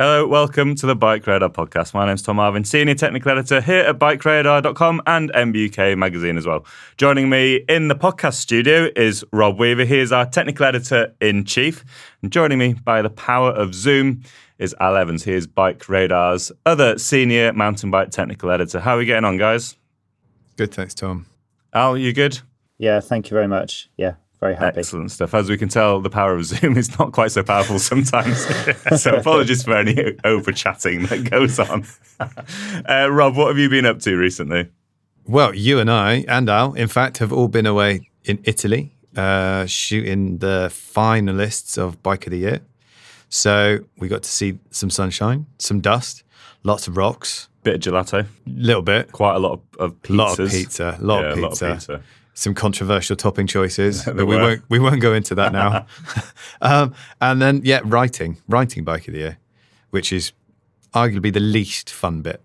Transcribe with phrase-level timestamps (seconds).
[0.00, 1.92] Hello, welcome to the Bike Radar podcast.
[1.92, 6.64] My name's Tom Marvin, Senior Technical Editor here at BikeRadar.com and MBUK magazine as well.
[6.98, 9.84] Joining me in the podcast studio is Rob Weaver.
[9.84, 11.84] He is our Technical Editor in Chief.
[12.22, 14.22] And joining me by the power of Zoom
[14.60, 15.24] is Al Evans.
[15.24, 18.78] He is Bike Radar's other Senior Mountain Bike Technical Editor.
[18.78, 19.74] How are we getting on, guys?
[20.56, 21.26] Good, thanks, Tom.
[21.72, 22.38] Al, you good?
[22.78, 23.90] Yeah, thank you very much.
[23.96, 24.78] Yeah, very happy.
[24.78, 25.34] Excellent stuff.
[25.34, 28.46] As we can tell, the power of Zoom is not quite so powerful sometimes.
[29.02, 31.84] so apologies for any over chatting that goes on.
[32.88, 34.68] uh, Rob, what have you been up to recently?
[35.26, 39.66] Well, you and I and Al, in fact, have all been away in Italy uh,
[39.66, 42.60] shooting the finalists of Bike of the Year.
[43.28, 46.22] So we got to see some sunshine, some dust,
[46.62, 50.16] lots of rocks, Bit of gelato, little bit, quite a lot of, of pizzas.
[50.16, 52.02] lot of pizza, lot, Yeah, of a pizza, lot of pizza.
[52.38, 54.40] Some controversial topping choices, but we were.
[54.40, 55.86] won't we won't go into that now.
[56.60, 59.38] um, and then yeah, writing, writing Bike of the Year,
[59.90, 60.32] which is
[60.94, 62.40] arguably the least fun bit.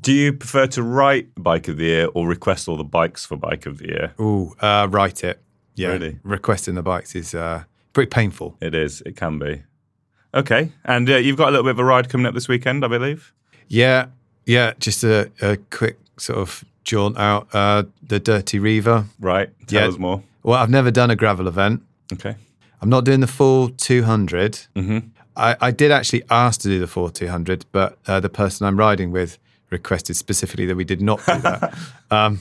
[0.00, 3.36] Do you prefer to write Bike of the Year or request all the bikes for
[3.36, 4.14] Bike of the Year?
[4.20, 5.40] Ooh, uh, write it.
[5.74, 6.18] Yeah, Really?
[6.22, 8.56] requesting the bikes is uh, pretty painful.
[8.60, 9.02] It is.
[9.04, 9.62] It can be.
[10.34, 10.72] Okay.
[10.84, 12.88] And uh, you've got a little bit of a ride coming up this weekend, I
[12.88, 13.32] believe.
[13.68, 14.06] Yeah,
[14.46, 14.72] yeah.
[14.78, 19.04] Just a, a quick sort of jaunt out uh, the Dirty Reiver.
[19.20, 19.50] Right.
[19.66, 19.88] Tell Yeah.
[19.88, 20.22] us more.
[20.42, 21.82] Well, I've never done a gravel event.
[22.12, 22.34] Okay.
[22.80, 24.58] I'm not doing the full 200.
[24.74, 24.98] hmm
[25.34, 28.78] I, I did actually ask to do the full 200, but uh, the person I'm
[28.78, 29.38] riding with
[29.70, 31.74] requested specifically that we did not do that.
[32.10, 32.40] um,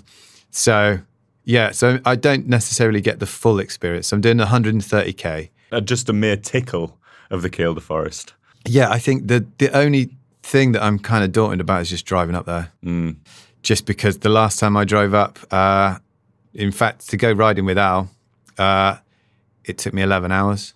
[0.50, 1.00] so
[1.46, 4.08] yeah, so I don't necessarily get the full experience.
[4.08, 5.50] So I'm doing 130k.
[5.72, 6.98] Uh, just a mere tickle
[7.30, 8.34] of the Kielder Forest.
[8.68, 10.10] Yeah, I think the the only
[10.44, 12.72] thing that I'm kind of daunted about is just driving up there.
[12.84, 13.16] Mm.
[13.64, 15.98] Just because the last time I drove up, uh,
[16.54, 18.10] in fact, to go riding with Al,
[18.58, 18.98] uh,
[19.64, 20.74] it took me 11 hours.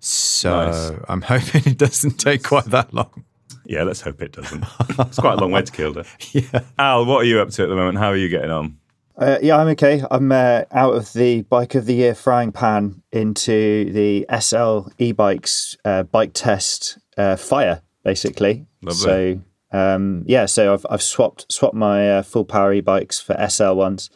[0.00, 1.00] So Nice.
[1.08, 3.24] I'm hoping it doesn't take quite that long.
[3.64, 4.64] Yeah, let's hope it doesn't.
[5.00, 6.06] it's quite a long way to Kielder.
[6.52, 6.60] Yeah.
[6.78, 7.98] Al, what are you up to at the moment?
[7.98, 8.78] How are you getting on?
[9.18, 10.02] Uh, yeah, I'm okay.
[10.10, 15.76] I'm uh, out of the bike of the year frying pan into the SL e-bikes
[15.86, 18.66] uh, bike test uh, fire, basically.
[18.82, 19.00] Lovely.
[19.00, 19.40] So
[19.76, 24.10] um, yeah, so I've I've swapped swapped my uh, full power e-bikes for SL ones.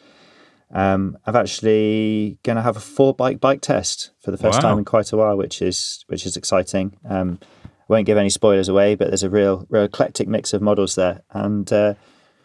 [0.73, 4.69] Um, I've actually going to have a four bike bike test for the first Wow.
[4.69, 6.97] time in quite a while, which is which is exciting.
[7.09, 10.61] Um, I won't give any spoilers away, but there's a real real eclectic mix of
[10.61, 11.93] models there, and uh,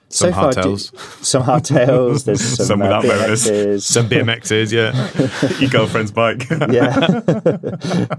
[0.09, 0.93] Some so hardtails.
[0.93, 2.25] do- some hardtails.
[2.25, 3.45] There's some, Some uh, without motors.
[3.45, 3.83] BMXs.
[3.83, 5.59] Some BMXs, yeah.
[5.61, 6.49] Your girlfriend's bike.
[6.51, 7.21] yeah,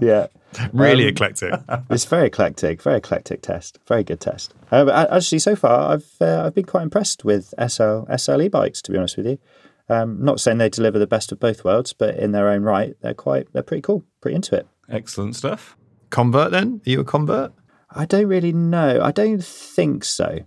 [0.00, 0.26] yeah.
[0.72, 1.54] really Um, eclectic.
[1.90, 4.52] It's very eclectic, very eclectic test, very good test.
[4.70, 8.82] Uh, but actually, so far, I've uh, I've been quite impressed with SL SLE bikes.
[8.82, 9.38] To be honest with you,
[9.88, 12.94] um, not saying they deliver the best of both worlds, but in their own right,
[13.00, 14.66] they're quite they're pretty cool, pretty into it.
[14.90, 15.76] Excellent stuff.
[16.10, 16.82] Convert then?
[16.86, 17.52] Are you a convert?
[17.90, 19.00] I don't really know.
[19.02, 20.40] I don't think so.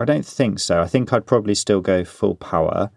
[0.00, 0.80] I don't think so.
[0.80, 2.90] I think I'd probably still go full power.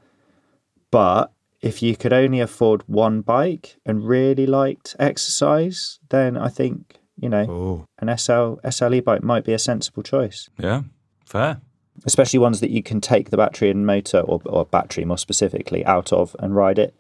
[0.90, 1.32] But
[1.62, 7.30] if you could only afford one bike and really liked exercise, then I think, you
[7.30, 10.50] know, Oh, an SL SLE bike might be a sensible choice.
[10.58, 10.84] Yeah,
[11.26, 11.60] fair.
[12.06, 15.86] Especially ones that you can take the battery and motor or, or battery more specifically
[15.86, 16.96] out of and ride it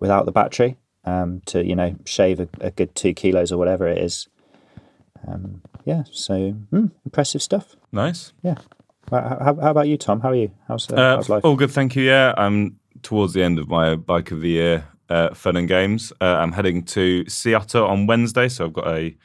[0.00, 3.86] without the battery um, to, you know, shave a, a good two kilos or whatever
[3.86, 4.28] it is.
[5.26, 7.76] Um, yeah, so hmm, impressive stuff.
[7.92, 8.32] Nice.
[8.42, 8.56] Yeah.
[9.22, 10.20] How, how, about you, Tom?
[10.20, 10.50] How are you?
[10.68, 11.44] How's, uh, Uh, how's life?
[11.44, 12.02] all good, thank you.
[12.04, 16.12] Yeah, I'm towards the end of my bike of the year uh, fun and games.
[16.20, 19.16] Uh, I'm heading to Seattle on Wednesday, so I've got a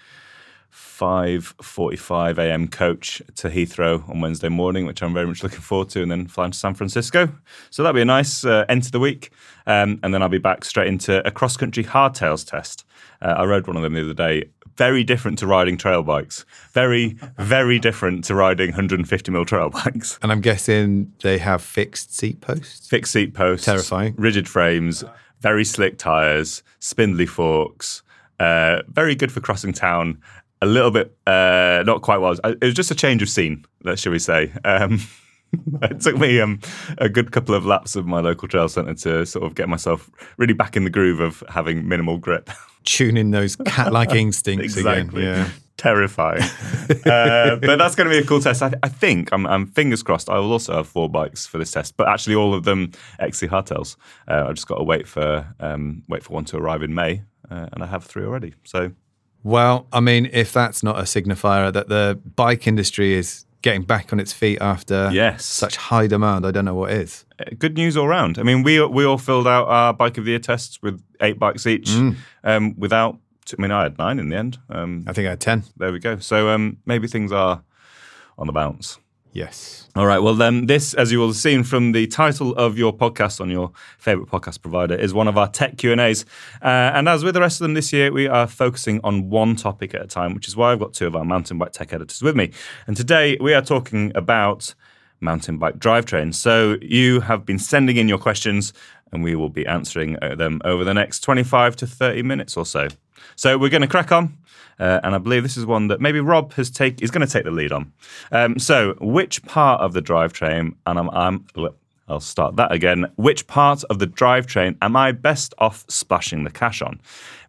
[0.71, 2.67] 5:45 a.m.
[2.67, 6.27] coach to Heathrow on Wednesday morning, which I'm very much looking forward to, and then
[6.27, 7.29] flying to San Francisco.
[7.69, 9.31] So that'll be a nice uh, end to the week,
[9.65, 12.85] um, and then I'll be back straight into a cross-country hardtails test.
[13.21, 14.49] Uh, I rode one of them the other day.
[14.79, 16.45] Very different to riding trail bikes.
[16.71, 20.17] Very, very different to riding 150 mil trail bikes.
[20.21, 22.87] And I'm guessing they have fixed seat posts.
[22.87, 24.15] Fixed seat posts, Terrifying.
[24.17, 25.03] rigid frames,
[25.41, 28.03] very slick tires, spindly forks.
[28.39, 30.17] Uh, very good for crossing town.
[30.61, 32.37] A little bit, uh, not quite well.
[32.45, 34.53] It was just a change of scene, let's shall we say.
[34.63, 35.01] Um,
[35.81, 36.61] it took me um,
[36.99, 40.09] a good couple of laps of my local trail centre to sort of get myself
[40.37, 42.49] really back in the groove of having minimal grip.
[42.83, 45.23] Tuning those cat-like instincts exactly.
[45.25, 45.37] again.
[45.37, 45.49] Yeah.
[45.77, 46.41] Terrifying.
[47.05, 48.61] uh, but that's going to be a cool test.
[48.61, 51.71] I, I think, I'm, I'm, fingers crossed, I will also have four bikes for this
[51.71, 53.95] test, but actually all of them XC hardtails.
[54.27, 57.21] Uh, I've just got to wait for um, wait for one to arrive in May,
[57.49, 58.55] uh, and I have three already.
[58.65, 58.91] So,
[59.43, 64.13] Well, I mean, if that's not a signifier that the bike industry is getting back
[64.13, 65.45] on its feet after Yes.
[65.45, 67.25] such high demand, I don't know what is.
[67.39, 68.37] uh, good news all round.
[68.37, 71.37] I mean, we we all filled out our bike of the year tests with eight
[71.39, 71.89] bikes each,
[72.43, 73.17] um, without.
[73.57, 74.59] I mean, I had nine in the end.
[74.69, 75.63] Um, I think I had 10.
[75.77, 76.19] there we go.
[76.19, 77.63] So um, maybe things are
[78.37, 78.99] on the bounce.
[79.31, 79.87] Yes.
[79.95, 80.19] All right.
[80.19, 83.49] Well, then, this, as you will have seen from the title of your podcast on
[83.49, 86.25] your favorite podcast provider, is one of our tech Q and A's.
[86.61, 89.55] Uh, and as with the rest of them this year, we are focusing on one
[89.55, 91.93] topic at a time, which is why I've got two of our mountain bike tech
[91.93, 92.51] editors with me.
[92.87, 94.73] And today we are talking about
[95.21, 96.35] mountain bike drivetrains.
[96.35, 98.73] So you have been sending in your questions,
[99.11, 102.65] and we will be answering uh, them over the next 25 to 30 minutes or
[102.65, 102.87] so.
[103.39, 104.37] So we're going to crack on.
[104.81, 107.31] Uh, and I believe this is one that maybe Rob has take is going to
[107.31, 107.93] take the lead on.
[108.33, 111.45] Um, so, which part of the drivetrain, and I'm, I'm,
[112.09, 113.09] I'll start that again.
[113.15, 116.99] Which part of the drivetrain am I best off splashing the cash on?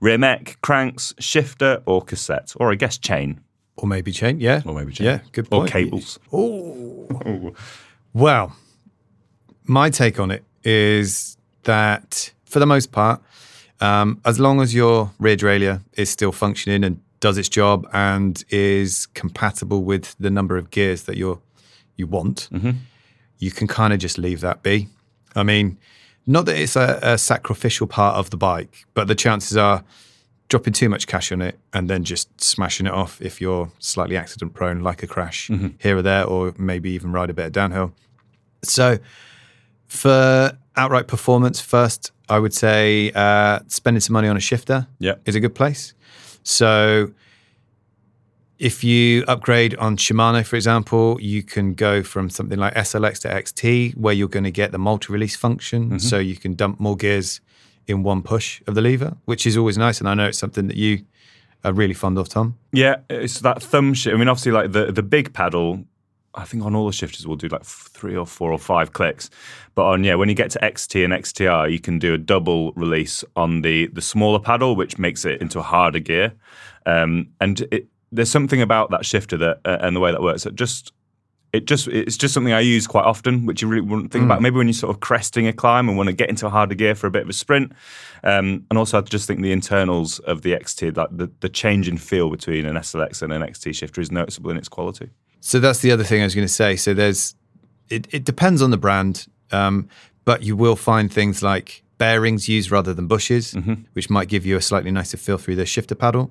[0.00, 3.40] Rear mech, cranks, shifter, or cassette, or I guess chain,
[3.76, 4.38] Or maybe chain.
[4.38, 4.62] Yeah.
[4.64, 5.70] or maybe chain, Yeah, good point.
[5.70, 6.20] or cables.
[8.12, 8.56] Well,
[9.64, 13.22] my take on it is that for the most part,
[13.80, 18.44] um, as long as your rear derailleur is still functioning and does its job and
[18.50, 21.40] is compatible with the number of gears that you're
[21.96, 22.48] you want,
[23.38, 24.88] you can kind of just leave that be.
[25.36, 25.76] I mean,
[26.26, 29.84] not that it's a, a sacrificial part of the bike, but the chances are
[30.48, 34.16] dropping too much cash on it and then just smashing it off if you're slightly
[34.16, 35.48] accident prone, like a crash
[35.78, 37.92] here or there, or maybe even ride a bit of downhill.
[38.62, 38.98] So,
[39.86, 45.14] for outright performance, first, I would say uh, spending some money on a shifter Yeah.
[45.26, 45.94] is a good place.
[46.42, 47.10] So,
[48.58, 53.28] if you upgrade on Shimano, for example, you can go from something like SLX to
[53.28, 55.98] XT, where you're going to get the multi release function.
[55.98, 57.40] So, you can dump more gears
[57.86, 59.98] in one push of the lever, which is always nice.
[59.98, 61.04] And I know it's something that you
[61.64, 62.56] are really fond of, Tom.
[62.72, 64.14] Yeah, it's that thumb shift.
[64.14, 65.84] I mean, obviously, like the the big paddle.
[66.34, 69.30] I think on all the shifters we'll do like three or four or five clicks,
[69.74, 72.72] but on yeah, when you get to XT and XTR, you can do a double
[72.72, 76.32] release on the the smaller paddle, which makes it into a harder gear.
[76.86, 80.44] Um, and it, there's something about that shifter that uh, and the way that works
[80.44, 80.92] that just
[81.52, 84.40] it just it's just something I use quite often, which you really wouldn't think about.
[84.40, 86.76] Maybe when you're sort of cresting a climb and want to get into a harder
[86.76, 87.72] gear for a bit of a sprint.
[88.22, 91.88] Um, and also, I just think the internals of the XT, like the, the change
[91.88, 95.10] in feel between an SLX and an XT shifter, is noticeable in its quality.
[95.40, 96.76] So that's the other thing I was going to say.
[96.76, 97.34] So there's,
[97.88, 99.88] it, it depends on the brand, um,
[100.24, 103.52] but you will find things like bearings used rather than bushes,
[103.94, 106.30] which might give you a slightly nicer feel through the shifter paddle.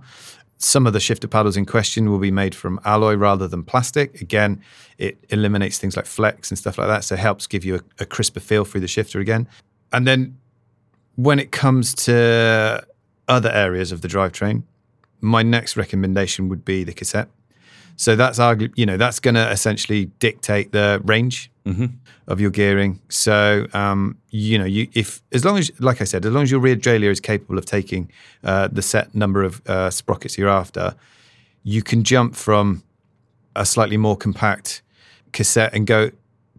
[0.58, 4.20] Some of the shifter paddles in question will be made from alloy rather than plastic.
[4.22, 4.62] Again,
[4.98, 7.82] it eliminates things like flex and stuff like that, so it helps give you a,
[8.00, 9.48] a crisper feel through the shifter again.
[9.92, 10.38] And then
[11.16, 12.86] when it comes to
[13.28, 14.64] other areas of the drivetrain,
[15.22, 17.30] my next recommendation would be the cassette.
[18.00, 21.52] So that's argu- you know that's going to essentially dictate the range
[22.28, 23.02] of your gearing.
[23.10, 26.50] So um, you know you if as long as like I said, as long as
[26.50, 28.10] your rear derailleur is capable of taking
[28.44, 30.96] uh, the set number of uh, sprockets you're after,
[31.64, 32.84] you can jump from
[33.54, 34.82] a slightly more compact
[35.34, 36.10] cassette and go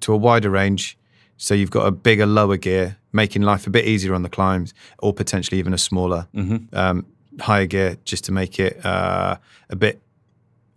[0.00, 0.98] to a wider range.
[1.38, 4.74] So you've got a bigger lower gear, making life a bit easier on the climbs,
[4.98, 6.28] or potentially even a smaller
[6.74, 7.06] um,
[7.40, 9.36] higher gear just to make it uh,
[9.70, 10.00] a bit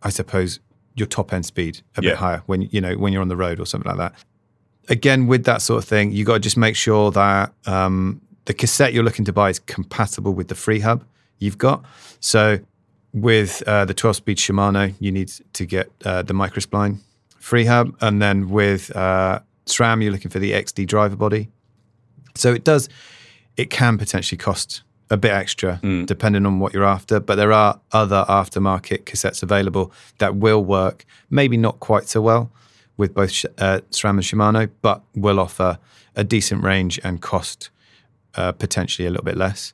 [0.04, 0.60] I suppose
[0.96, 2.12] your top end speed a Yeah.
[2.12, 4.14] bit higher when you know when you're on the road or something like that.
[4.90, 8.54] Again, with that sort of thing, you got to just make sure that um, the
[8.54, 11.04] cassette you're looking to buy is compatible with the free hub
[11.40, 11.84] you've got.
[12.20, 12.60] So,
[13.14, 16.98] with uh, the 12 speed Shimano, you need to get uh, the microspline
[17.40, 21.50] free hub, and then with uh, SRAM, you're looking for the XD driver body.
[22.36, 22.90] So it does,
[23.58, 24.82] it can potentially cost
[25.14, 27.20] a bit extra, depending on what you're after.
[27.20, 32.52] But there are other aftermarket cassettes available that will work, maybe not quite so well
[32.98, 35.78] with both uh, SRAM and Shimano, but will offer
[36.16, 37.70] a decent range and cost
[38.36, 39.74] uh, potentially a little bit less.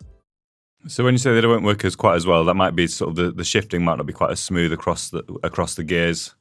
[0.87, 3.09] So when you say they don't work as quite as well, that might be sort
[3.11, 6.33] of the, the shifting might not be quite as smooth across the across the gears.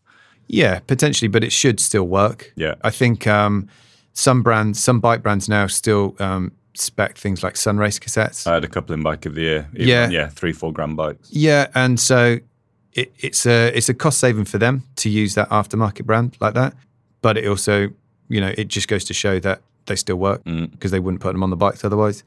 [0.47, 2.53] Yeah, potentially, but it should still work.
[2.57, 2.75] Yeah.
[2.83, 3.69] I think um,
[4.15, 8.47] some brands, some bike brands now still um, spec things like Sunrace cassettes.
[8.47, 9.69] I had a couple in bike of the year.
[9.75, 10.09] even- Yeah.
[10.09, 11.29] yeah, three four grand bikes.
[11.33, 12.39] Yeah, and so
[12.95, 16.55] it, it's a it's a cost saving for them to use that aftermarket brand like
[16.55, 16.75] that,
[17.23, 17.91] but it also
[18.29, 21.33] you know it just goes to show that they still work because they wouldn't put
[21.33, 22.25] them on the bikes otherwise.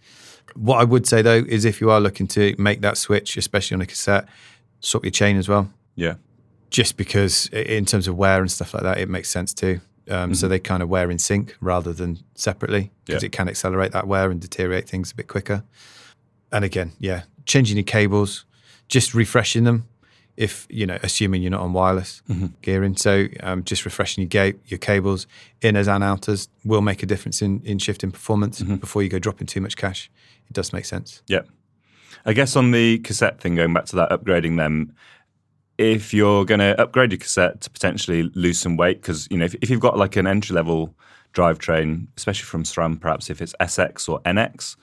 [0.55, 3.75] What I would say though is if you are looking to make that switch, especially
[3.75, 4.27] on a cassette,
[4.81, 6.15] swap your chain as well, Yeah,
[6.69, 9.79] just because in terms of wear and stuff like that, it makes sense too.
[10.09, 13.27] Um, So they kind of wear in sync rather than separately because Yeah.
[13.27, 15.63] it can accelerate that wear and deteriorate things a bit quicker.
[16.51, 18.45] And again, yeah, changing your cables,
[18.89, 19.85] just refreshing them.
[20.35, 22.23] If you know, assuming you're not on wireless
[22.61, 25.27] gearing, so um, just refreshing your gate, your cables,
[25.61, 29.47] inners and outers will make a difference in in shifting performance before you go dropping
[29.47, 30.09] too much cash.
[30.47, 31.21] It does make sense.
[31.27, 31.41] yeah.
[32.25, 34.95] I guess on the cassette thing, going back to that, upgrading them.
[35.77, 39.45] If you're going to upgrade your cassette to potentially lose some weight, because you know
[39.45, 40.95] if, if you've got like an entry level
[41.33, 44.77] drivetrain, especially from SRAM, perhaps if it's SX or NX,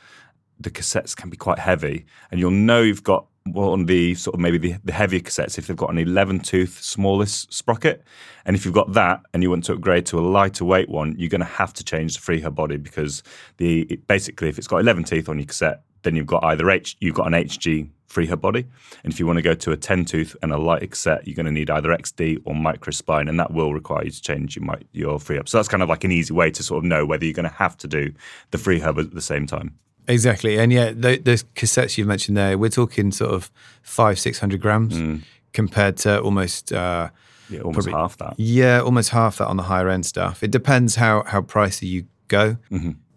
[0.58, 4.34] the cassettes can be quite heavy, and you'll know you've got one of the sort
[4.34, 8.04] of maybe the, the heavier cassettes if they've got an 11 tooth smallest sprocket.
[8.44, 11.14] And if you've got that and you want to upgrade to a lighter weight one,
[11.18, 13.22] you're going to have to change the free hub body because
[13.56, 16.70] the it- basically if it's got 11 teeth on your cassette, then you've got either
[16.70, 18.66] H you've got an HG free hub body,
[19.04, 21.36] and if you want to go to a 10 tooth and a lighter cassette, you're
[21.36, 24.56] going to need either XD or micro spline, and that will require you to change
[24.56, 25.48] your your free hub.
[25.48, 27.48] So that's kind of like an easy way to sort of know whether you're going
[27.48, 28.12] to have to do
[28.50, 29.78] the free hub at the same time.
[30.08, 33.50] Exactly, and yeah, the, the cassettes you mentioned there, we're talking sort of
[33.82, 37.10] five, six hundred grams compared to almost, uh,
[37.48, 38.34] Yeah, almost Probably- half that.
[38.38, 40.42] yeah, almost half that on the higher end stuff.
[40.42, 42.56] It depends how how pricey you go,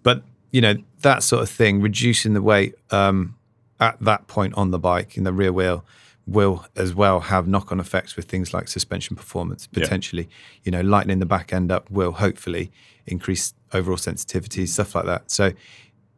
[0.03, 3.35] but you know that sort of thing, reducing the weight um,
[3.79, 5.83] at that point on the bike in the rear wheel
[6.25, 10.29] will as well have knock-on effects with things like suspension performance potentially.
[10.63, 12.71] You know lightening the back end up will hopefully
[13.05, 15.29] increase overall sensitivity stuff like that.
[15.29, 15.51] So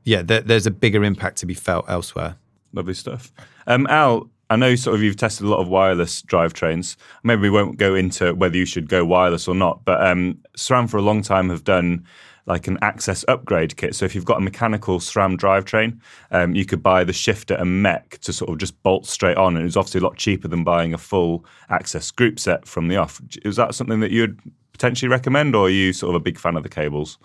[0.06, 2.38] yeah there, there's a bigger impact to be felt elsewhere
[2.76, 3.32] Lovely stuff.
[3.68, 6.98] Um, Al, I know sort of you've tested a lot of wireless drivetrains.
[7.24, 10.90] Maybe we won't go into whether you should go wireless or not, but um, SRAM
[10.90, 12.06] for a long time have done
[12.48, 13.96] like an AXS upgrade kit.
[13.96, 16.00] So if you've got a mechanical SRAM drivetrain,
[16.32, 19.56] um, you could buy the shifter and mech to sort of just bolt straight on.
[19.56, 22.90] And it was obviously a lot cheaper than buying a full AXS group set from
[22.90, 23.22] the off.
[23.44, 24.40] Is that something that you'd
[24.74, 27.18] potentially recommend, or are you sort of a big fan of the cables?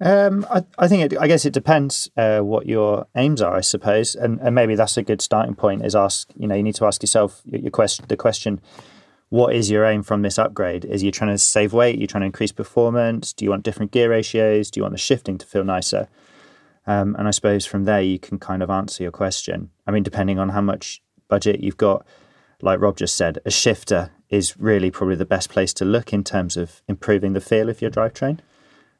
[0.00, 3.60] Um, I, I think it, I guess it depends uh, what your aims are, I
[3.60, 5.84] suppose, and, and maybe that's a good starting point.
[5.84, 8.60] Is ask you know you need to ask yourself your, your question the question,
[9.28, 10.84] what is your aim from this upgrade?
[10.84, 11.96] Is you trying to save weight?
[11.96, 13.32] Are you trying to increase performance?
[13.32, 14.70] Do you want different gear ratios?
[14.70, 16.08] Do you want the shifting to feel nicer?
[16.86, 19.70] Um, and I suppose from there you can kind of answer your question.
[19.86, 22.06] I mean, depending on how much budget you've got,
[22.60, 26.24] like Rob just said, a shifter is really probably the best place to look in
[26.24, 28.40] terms of improving the feel of your drivetrain.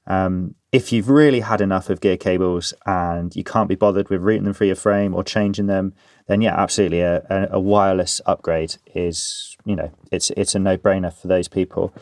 [0.07, 4.23] Um, if you've really had enough of gear cables and you can't be bothered with
[4.23, 5.95] routing them through your frame or changing them,
[6.27, 11.13] then yeah, absolutely, a, a, wireless upgrade is you know it's it's a no brainer
[11.13, 11.95] for those people.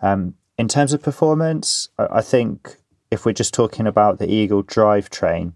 [0.00, 2.76] Um, in terms of performance, I, I think
[3.10, 5.52] if we're just talking about the Eagle drivetrain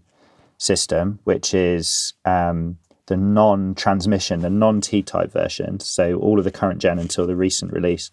[0.57, 2.77] system, which is um,
[3.07, 8.11] the non-transmission, the non-T-type version, so all of the current gen until the recent release,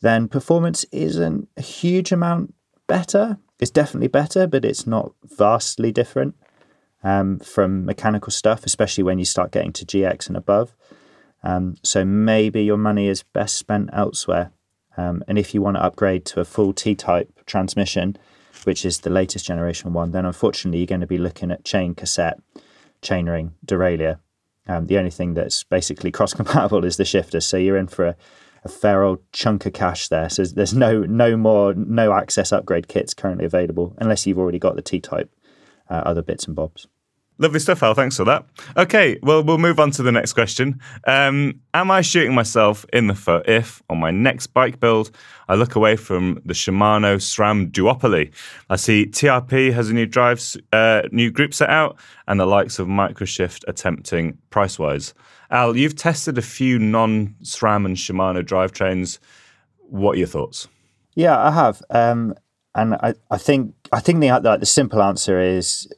[0.00, 2.53] then performance isn't a huge amount
[2.86, 3.38] better.
[3.60, 6.34] It's definitely better, but it's not vastly different
[7.02, 10.74] um, from mechanical stuff, especially when you start getting to GX and above.
[11.42, 14.50] Um, so maybe your money is best spent elsewhere.
[14.96, 18.16] Um, and if you want to upgrade to a full T type transmission,
[18.64, 21.94] which is the latest generation one, then unfortunately you're going to be looking at chain
[21.94, 22.40] cassette,
[23.02, 24.18] chainring, derailleur.
[24.66, 27.40] Um, the only thing that's basically cross compatible is the shifter.
[27.40, 28.16] So you're in for a,
[28.64, 30.28] a fair old chunk of cash there.
[30.28, 34.76] So there's no no more no AXS upgrade kits currently available unless you've already got
[34.76, 35.30] the T type
[35.90, 36.86] uh, other bits and bobs.
[37.38, 37.94] Lovely stuff, Al.
[37.94, 38.46] Thanks for that.
[38.76, 40.78] Okay, well, we'll move on to the next question.
[41.04, 45.10] Um, am I shooting myself in the foot if, on my next bike build,
[45.48, 48.32] I look away from the Shimano SRAM duopoly?
[48.70, 50.40] I see TRP has a new drive,
[50.72, 55.12] uh, new group set out, and the likes of Microshift attempting price wise.
[55.54, 59.20] Al, you've tested a few non SRAM and Shimano drivetrains.
[59.88, 60.66] What are your thoughts?
[61.14, 62.34] Yeah, I have, um,
[62.74, 65.88] and I, I think I think the like, the simple answer is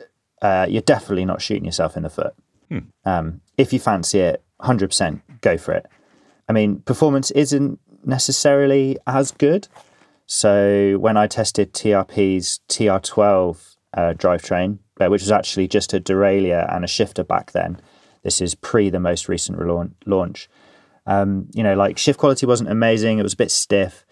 [0.42, 2.34] uh, you're definitely not shooting yourself in the foot.
[2.68, 2.78] Hmm.
[3.06, 5.86] Um, if you fancy it, 100% go for it.
[6.50, 9.68] I mean, performance isn't necessarily as good.
[10.26, 16.84] So when I tested TRP's TR12 uh, drivetrain, which was actually just a derailleur and
[16.84, 17.80] a shifter back then,
[18.26, 19.56] this is pre the most recent
[20.04, 20.48] launch.
[21.06, 24.04] Um, you know, like shift quality wasn't amazing; it was a bit stiff,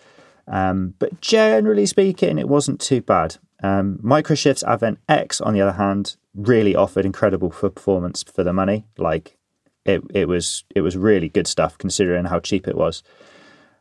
[0.46, 3.36] um, but generally speaking, it wasn't too bad.
[3.60, 8.86] Um, Microshift's Advent X, on the other hand, really offered incredible performance for the money.
[8.98, 9.36] Like
[9.84, 13.02] it, it was it was really good stuff considering how cheap it was.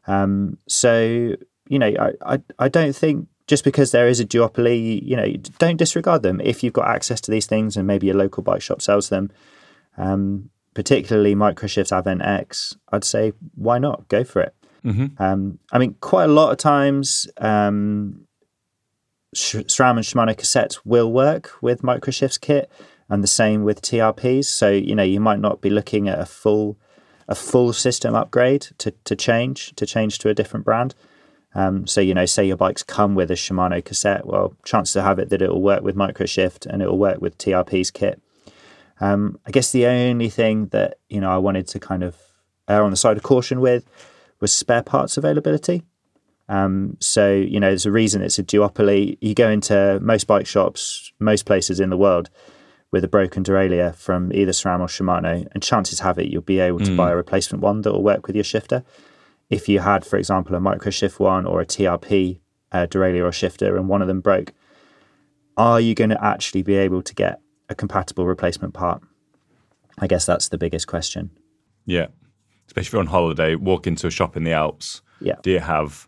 [0.08, 1.36] Um, so
[1.68, 5.32] you know, I, I I don't think just because there is a duopoly, you know,
[5.60, 8.63] don't disregard them if you've got access to these things and maybe a local bike
[8.63, 9.30] shop sells them.
[9.97, 14.55] Um, particularly Microshift's Advent X, I'd say why not go for it.
[14.83, 15.21] Mm-hmm.
[15.21, 18.27] Um, I mean, quite a lot of times, um,
[19.35, 22.71] SRAM and Shimano cassettes will work with Microshift's kit,
[23.09, 24.45] and the same with TRPs.
[24.45, 26.77] So you know you might not be looking at a full
[27.27, 30.95] a full system upgrade to to change to change to a different brand.
[31.55, 35.19] Um, so you know, say your bikes come with a Shimano cassette, well, chances have
[35.19, 38.21] it that it will work with Microshift and it will work with TRP's kit.
[39.00, 42.15] Um, I guess the only thing that you know I wanted to kind of
[42.67, 43.85] err on the side of caution with
[44.39, 45.83] was spare parts availability.
[46.50, 49.17] Um, so, you know, there's a reason it's a duopoly.
[49.21, 52.29] You go into most bike shops, most places in the world
[52.91, 56.59] with a broken derailleur from either SRAM or Shimano, and chances have it you'll be
[56.59, 56.97] able to mm.
[56.97, 58.83] buy a replacement one that will work with your shifter.
[59.50, 62.39] If you had, for example, a Microshift one or a TRP
[62.71, 64.53] uh, derailleur or shifter and one of them broke,
[65.57, 67.39] are you going to actually be able to get
[67.70, 69.01] a compatible replacement part?
[70.00, 71.32] I guess that's the biggest question.
[71.86, 72.08] Yeah.
[72.67, 75.01] Especially if you're on holiday, walk into a shop in the Alps.
[75.20, 75.36] Yeah.
[75.41, 76.08] Do you have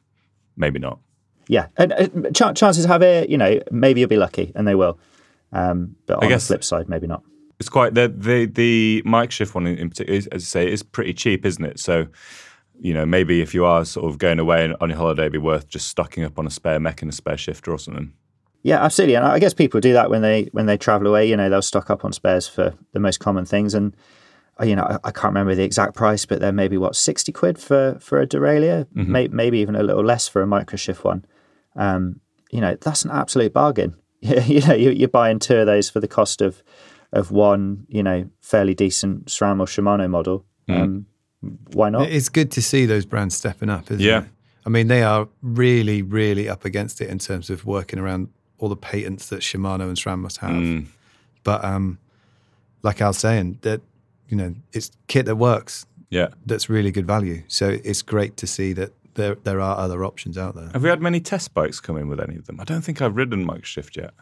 [0.55, 0.99] maybe not.
[1.47, 4.75] Yeah, and uh, ch- chances have it, you know, maybe you'll be lucky, and they
[4.75, 4.99] will.
[5.51, 7.23] Um, but on the flip side, maybe not.
[7.59, 11.45] It's quite the the the Microshift one in particular, as I say, is pretty cheap,
[11.45, 11.79] isn't it?
[11.79, 12.07] So,
[12.79, 15.37] you know, maybe if you are sort of going away on your holiday, it'd be
[15.37, 18.11] worth just stocking up on a spare mech and a spare shifter or something.
[18.65, 21.29] Yeah, absolutely, and I guess people do that when they when they travel away.
[21.29, 23.95] You know, they'll stock up on spares for the most common things, and
[24.63, 27.59] you know, I, I, can't remember the exact price, but they're maybe what sixty quid
[27.59, 29.11] for for a derailleur, mm-hmm.
[29.11, 31.25] May, maybe even a little less for a microshift one.
[31.75, 33.97] Um, you know, that's an absolute bargain.
[34.21, 36.63] you know, you, are buying two of those for the cost of
[37.13, 40.43] of one, you know, fairly decent SRAM or Shimano model.
[40.67, 40.81] Mm.
[40.81, 41.05] Um,
[41.73, 42.09] why not?
[42.09, 44.23] It's good to see those brands stepping up, isn't yeah.
[44.23, 44.29] it?
[44.65, 48.69] I mean, they are really, really up against it in terms of working around all
[48.69, 50.51] the patents that Shimano and SRAM must have.
[50.51, 50.85] Mm.
[51.43, 51.99] But um,
[52.83, 53.81] like I was saying, that
[54.29, 55.85] you know, it's kit that works.
[56.09, 57.43] Yeah, that's really good value.
[57.47, 60.69] So it's great to see that there there are other options out there.
[60.73, 62.59] Have we had many test bikes come in with any of them?
[62.59, 64.13] I don't think I've ridden Microshift yet.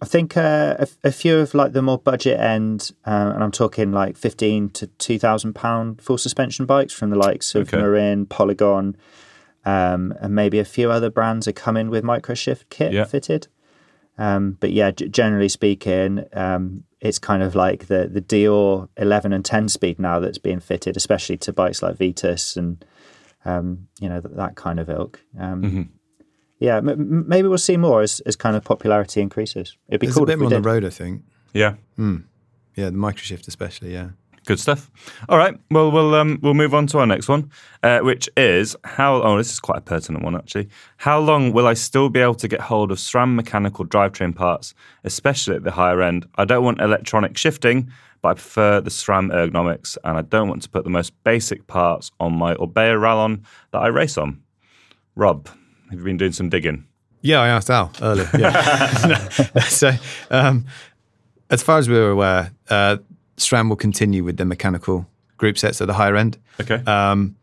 [0.00, 3.52] I think uh, a, a, few of like the more budget end, uh, and I'm
[3.52, 7.76] talking like fifteen to two thousand pound full suspension bikes from the likes of okay.
[7.76, 8.96] Marin, Polygon,
[9.64, 13.04] um, and maybe a few other brands are coming with Microshift kit yeah.
[13.04, 13.46] fitted.
[14.18, 19.32] Um, but yeah, g- generally speaking, um, it's kind of like the the Deore 11
[19.32, 22.84] and 10 speed now that's being fitted, especially to bikes like Vitus and
[23.44, 25.20] um, you know that, that, kind of ilk.
[25.38, 25.82] Um, mm-hmm.
[26.60, 29.76] Yeah, m- maybe we'll see more as, as kind of popularity increases.
[29.88, 31.22] It'd be There's cool a bit more on the road, I think.
[31.52, 32.24] Yeah, mm.
[32.76, 33.92] yeah, the microshift especially.
[33.92, 34.10] Yeah.
[34.44, 34.90] Good stuff.
[35.28, 35.56] All right.
[35.70, 37.50] Well, we'll um, we'll move on to our next one,
[37.84, 39.22] uh, which is how.
[39.22, 40.68] Oh, this is quite a pertinent one actually.
[40.96, 44.74] How long will I still be able to get hold of SRAM mechanical drivetrain parts,
[45.04, 46.26] especially at the higher end?
[46.34, 50.62] I don't want electronic shifting, but I prefer the SRAM ergonomics, and I don't want
[50.62, 54.42] to put the most basic parts on my Orbea Rallon that I race on.
[55.14, 55.48] Rob,
[55.90, 56.86] have you been doing some digging?
[57.20, 58.28] Yeah, I asked Al earlier.
[58.36, 59.28] Yeah.
[59.68, 59.92] so,
[60.30, 60.66] um,
[61.48, 62.96] as far as we were aware, uh,
[63.42, 66.38] SRAM will continue with the mechanical group sets at the higher end.
[66.60, 66.82] Okay.
[66.86, 67.36] Um,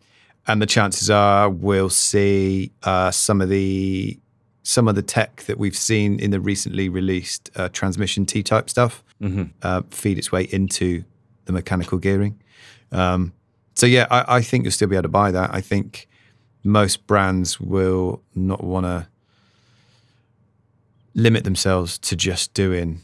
[0.48, 4.18] and the chances are we'll see uh, some of the
[4.64, 9.04] some of the tech that we've seen in the recently released uh, transmission T-type stuff
[9.22, 9.46] mm-hmm.
[9.64, 11.04] uh, feed its way into
[11.46, 12.40] the mechanical gearing.
[12.92, 13.34] Um,
[13.74, 15.54] so yeah, I, I, think you'll still be able to buy that.
[15.54, 16.08] I think
[16.64, 19.08] most brands will not want to
[21.16, 23.02] limit themselves to just doing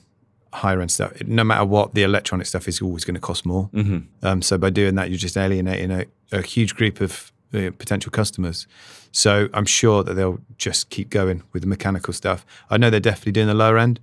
[0.56, 3.70] higher end stuff, no matter what, the electronic stuff is always going to cost more.
[3.74, 4.26] Mm-hmm.
[4.26, 8.12] Um, so by doing that, you're just alienating a, a huge group of uh, potential
[8.12, 8.68] customers.
[9.12, 12.46] So I'm sure that they'll just keep going with the mechanical stuff.
[12.70, 14.00] I know they're definitely doing the lower end.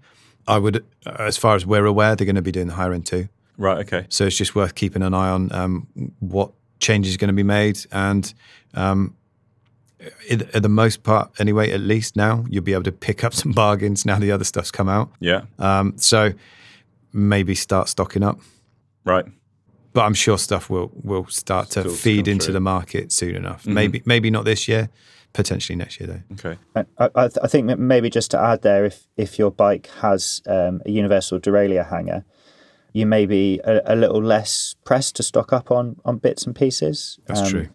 [0.47, 3.07] I would, as far as we're aware, they're going to be doing the higher end
[3.07, 3.29] too.
[3.59, 3.79] Right.
[3.79, 4.07] Okay.
[4.09, 5.87] So it's just worth keeping an eye on um,
[6.21, 7.79] what changes are going to be made.
[7.93, 8.33] And
[8.75, 9.17] um,
[10.31, 13.53] at the most part, anyway, at least now, you'll be able to pick up some
[13.53, 15.11] bargains now the other stuff's come out.
[15.21, 15.43] Yeah.
[15.59, 16.33] Um, so
[17.13, 18.41] maybe start stocking up.
[19.05, 19.25] Right.
[19.93, 22.55] But I'm sure stuff will will start to Still to feed into through.
[22.55, 23.67] the market soon enough.
[23.67, 24.89] Maybe maybe not this year,
[25.35, 26.35] potentially next year though.
[26.49, 26.59] Okay.
[26.99, 30.81] I, I, I think maybe just to add there, if if your bike has um,
[30.87, 32.25] a universal derailleur hanger,
[32.95, 36.57] you may be a, a little less pressed to stock up on on bits and
[36.57, 37.19] pieces.
[37.27, 37.69] That's Um, true.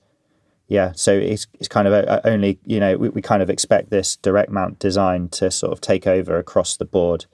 [0.68, 3.50] Yeah, so it's it's kind of a, a only you know we, we kind of
[3.50, 7.26] expect this direct mount design to sort of take over across the board.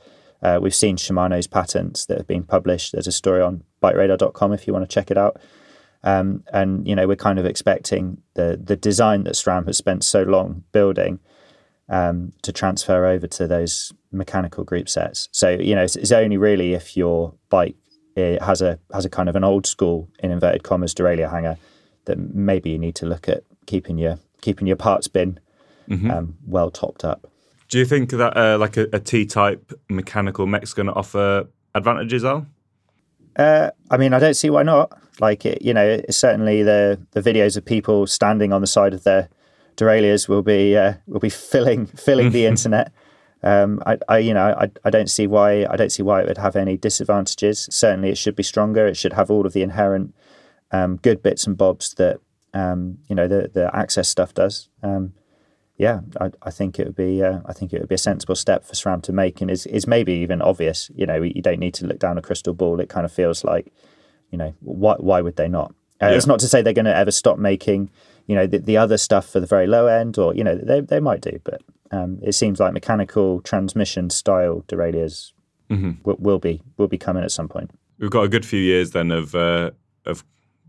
[0.42, 2.92] Uh, we've seen Shimano's patents that have been published.
[2.92, 5.40] There's a story on bikeradar.com if you want to check it out.
[6.04, 10.04] Um, and you know we're kind of expecting the the design that SRAM has spent
[10.04, 11.20] so long building
[11.90, 15.28] um, to transfer over to those mechanical group sets.
[15.32, 17.78] So you know it's, it's only really if your bike
[18.16, 21.58] has a has a kind of an old school in inverted commas derailleur hanger
[22.06, 25.40] that maybe you need to look at keeping your keeping your parts bin
[26.10, 27.30] um, well topped up.
[27.70, 32.24] Do you think that uh, like a, a T-type mechanical mech's going to offer advantages,
[32.24, 32.46] Al?
[33.36, 34.96] Uh, I mean, I don't see why not.
[35.20, 38.94] Like, it, you know, it's certainly the the videos of people standing on the side
[38.94, 39.30] of their
[39.76, 42.92] derailleurs will be uh, will be filling filling the internet.
[43.42, 46.28] Um, I, I, you know, I, I don't see why I don't see why it
[46.28, 47.68] would have any disadvantages.
[47.72, 48.88] Certainly, it should be stronger.
[48.88, 50.16] It should have all of the inherent
[50.74, 52.20] um, good bits and bobs that
[52.54, 54.70] um, you know the the AXS stuff does.
[54.82, 55.14] Um,
[55.78, 58.36] yeah, I, I think it would be uh, I think it would be a sensible
[58.36, 60.92] step for SRAM to make, and is is maybe even obvious.
[60.96, 62.80] You know, you don't need to look down a crystal ball.
[62.80, 63.72] It kind of feels like,
[64.32, 65.74] you know, why why would they not?
[66.02, 67.90] Uh, It's not to say they're going to ever stop making,
[68.28, 70.82] you know, the, the other stuff for the very low end, or you know, they
[70.82, 75.34] they might do, but um, it seems like mechanical transmission style derailleurs
[76.04, 77.72] will, will be will be coming at some point.
[78.00, 79.72] We've got a good few years then of uh,
[80.06, 80.24] of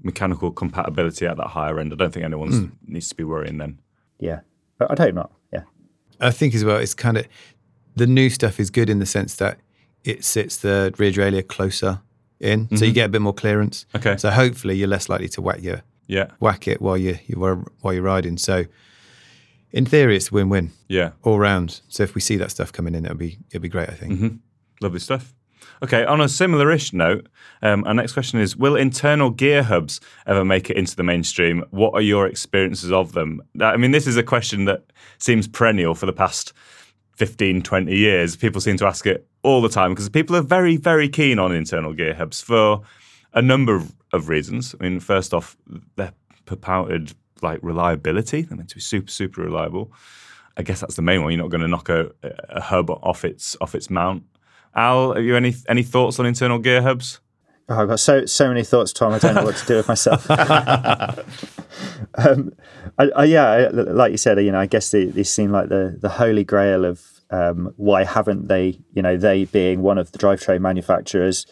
[0.04, 1.92] mechanical compatibility at that higher end.
[1.92, 2.66] I don't think anyone hmm.
[2.86, 3.80] needs to be worrying then.
[4.20, 4.40] Yeah,
[4.80, 5.32] I- I'd hope not.
[5.52, 5.62] Yeah.
[6.20, 7.26] I think as well, it's kind of
[7.96, 9.58] the new stuff is good in the sense that
[10.04, 12.00] it sits the rear derailleur closer
[12.40, 12.94] in, so you mm-hmm.
[12.94, 13.86] get a bit more clearance.
[13.94, 14.16] Okay.
[14.16, 16.26] So hopefully you're less likely to whack your Yeah.
[16.40, 18.36] whack it while you you were while you're riding.
[18.36, 18.64] So
[19.72, 21.12] in theory, it's a win-win Yeah.
[21.22, 21.80] all round.
[21.88, 23.88] So if we see that stuff coming in, it'll be it'll be great.
[23.88, 24.12] I think.
[24.12, 24.36] Mm-hmm.
[24.80, 25.34] Lovely stuff.
[25.84, 27.28] Okay, on a similar-ish note,
[27.60, 31.62] um, our next question is: Will internal gear hubs ever make it into the mainstream?
[31.72, 33.42] What are your experiences of them?
[33.60, 34.84] I mean, this is a question that
[35.18, 36.54] seems perennial for the past
[37.16, 38.34] 15, 20 years.
[38.34, 41.54] People seem to ask it all the time because people are very, very keen on
[41.54, 42.80] internal gear hubs for
[43.34, 43.92] a number of,
[44.28, 44.74] reasons.
[44.80, 45.54] I mean, first off,
[45.96, 46.14] they're
[46.46, 48.40] propounded like reliability.
[48.40, 49.92] They're meant to be super, super reliable.
[50.56, 51.32] I guess that's the main one.
[51.32, 54.22] You're not going to knock a, a hub off its off its mount.
[54.74, 57.20] Al, have you any any thoughts on internal gear hubs?
[57.68, 59.12] Oh, I've got so so many thoughts, Tom.
[59.12, 60.28] I don't know what to do with myself.
[62.14, 62.52] um,
[62.98, 65.68] I, I, yeah, I, like you said, you know, I guess they, they seem like
[65.68, 70.12] the the holy grail of um, why haven't they, you know, they being one of
[70.12, 71.46] the drivetrain manufacturers,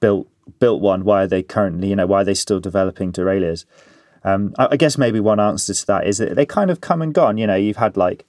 [0.00, 1.04] built built one.
[1.04, 3.66] Why are they currently, you know, why are they still developing derailleurs?
[4.24, 7.02] Um, I, I guess maybe one answer to that is that they kind of come
[7.02, 7.38] and gone.
[7.38, 8.26] You know, you've had like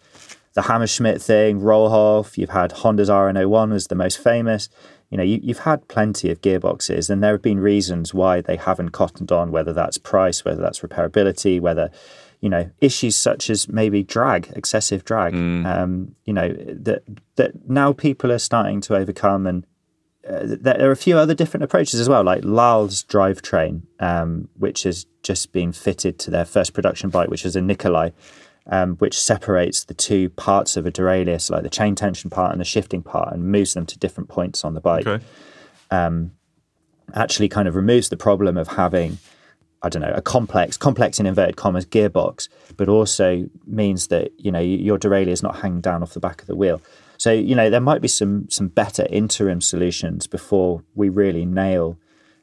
[0.54, 4.70] the Hammerschmidt thing, Rohloff, you've had Honda's RN01 as the most famous.
[5.10, 8.56] You know, you, you've had plenty of gearboxes, and there have been reasons why they
[8.56, 11.90] haven't cottoned on, whether that's price, whether that's repairability, whether,
[12.42, 15.34] you know, issues such as maybe drag, excessive drag.
[15.66, 17.04] Um, you know, that
[17.36, 19.66] that now people are starting to overcome, and
[20.28, 24.84] uh, there are a few other different approaches as well, like Lahl's drivetrain, um, which
[24.84, 28.12] has just been fitted to their first production bike, which is a Nikolai
[28.70, 32.52] um, which separates the two parts of a derailleur, so like the chain tension part
[32.52, 35.08] and the shifting part, and moves them to different points on the bike.
[35.08, 35.24] Okay.
[37.16, 39.18] Actually, kind of removes the problem of having,
[39.82, 44.52] I don't know, a complex, complex in inverted commas gearbox, but also means that you
[44.52, 46.80] know your derailleur is not hanging down off the back of the wheel.
[47.18, 51.98] So you know there might be some some better interim solutions before we really nail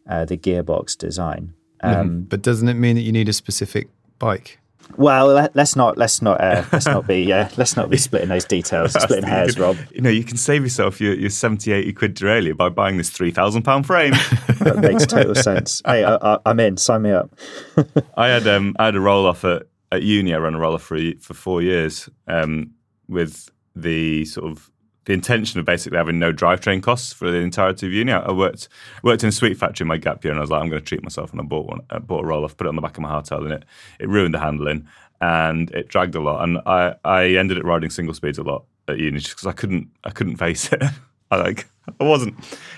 [0.08, 1.54] uh, the gearbox design.
[1.80, 4.58] Um, But doesn't it mean that you need a specific bike?
[4.96, 8.28] Well, let, let's not let's not uh, let's not be yeah let's not be splitting
[8.28, 9.76] those details, splitting hairs, Rob.
[9.92, 13.10] You know, you can save yourself your, your 70, 80 quid derailleur by buying this
[13.10, 14.14] £3,000 frame.
[14.66, 15.80] That makes total sense.
[15.86, 16.76] Hey, I, I'm in.
[16.76, 17.30] Sign me up.
[18.16, 20.34] I had um, I had a Rohloff at, at uni.
[20.34, 22.72] I ran a Rohloff for for four years um,
[23.06, 24.70] with the sort of
[25.06, 28.12] the intention of basically having no drivetrain costs for the entirety of uni.
[28.12, 28.68] I, worked
[29.02, 30.82] worked in a sweet factory in my gap year, and I was like, I'm going
[30.82, 31.80] to treat myself, and I bought one.
[31.90, 33.64] I bought a Rohloff, put it on the back of my hardtail, and it
[33.98, 34.86] it ruined the handling
[35.20, 36.42] and it dragged a lot.
[36.42, 39.52] And I I ended up riding single speeds a lot at uni just because I
[39.52, 40.82] couldn't I couldn't face it.
[41.30, 41.66] I like
[42.00, 42.36] I wasn't.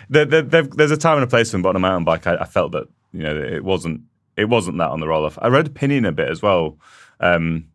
[0.09, 2.37] There, there, there's a time and a place for but on a mountain bike, I,
[2.37, 4.03] I, felt that you know it wasn't
[4.37, 5.39] it wasn't that on the Rohloff.
[5.41, 6.79] I rode pinion a bit as well,
[7.21, 7.67] um,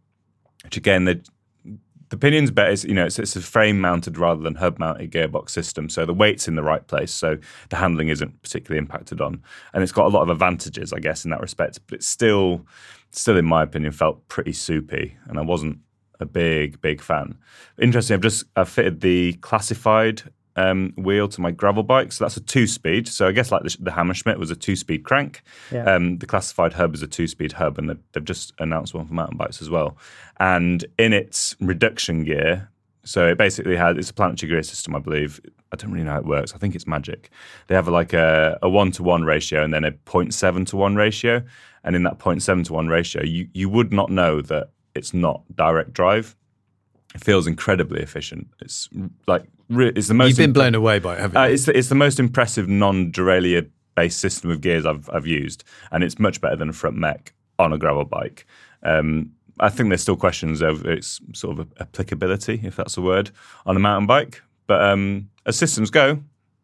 [0.63, 1.23] which again the
[2.13, 2.69] the pinion's better.
[2.69, 6.05] It's, you know, it's, it's a frame mounted rather than hub mounted gearbox system, so
[6.05, 9.41] the weight's in the right place, so the handling isn't particularly impacted on,
[9.73, 11.79] and it's got a lot of advantages, I guess, in that respect.
[11.87, 12.67] But it's still,
[13.09, 15.79] still in my opinion, felt pretty soupy, and I wasn't
[16.19, 17.35] a big, big fan.
[17.81, 20.21] Interesting, I've just I've fitted the classified
[20.55, 22.11] um, wheel to my gravel bike.
[22.11, 23.07] So that's a two speed.
[23.07, 25.41] So I guess like the, the Hammerschmidt was a two speed crank.
[25.71, 25.85] Yeah.
[25.85, 29.13] Um, the classified hub is a two speed hub, and they've just announced one for
[29.13, 29.97] mountain bikes as well.
[30.39, 32.69] And in its reduction gear,
[33.05, 35.41] so it basically has it's a planetary gear system, I believe.
[35.71, 36.53] I don't really know how it works.
[36.53, 37.31] I think it's magic.
[37.67, 40.95] They have like a, a one to one ratio and then a 0.7 to one
[40.95, 41.41] ratio.
[41.83, 45.43] And in that 0.7 to one ratio, you, you would not know that it's not
[45.55, 46.35] direct drive
[47.13, 48.47] it feels incredibly efficient.
[48.59, 48.89] It's
[49.27, 50.29] like it's the most.
[50.29, 51.41] You've been imp- blown away by it, haven't you?
[51.41, 55.63] Uh, it's the, it's the most impressive non-derailleur based system of gears I've I've used,
[55.91, 58.45] and it's much better than a front mech on a gravel bike.
[58.83, 63.29] Um, I think there's still questions over its sort of applicability, if that's a word,
[63.65, 64.41] on a mountain bike.
[64.65, 66.19] But um, as systems go,